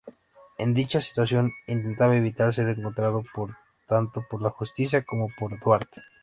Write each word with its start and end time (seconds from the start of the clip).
En 0.57 0.73
dicha 0.73 0.99
situación 0.99 1.51
intentaba 1.67 2.17
evitar 2.17 2.51
ser 2.51 2.69
encontrado 2.69 3.21
tanto 3.85 4.25
por 4.27 4.41
la 4.41 4.49
justicia 4.49 5.03
como 5.05 5.27
por 5.37 5.59
Duarte. 5.59 6.01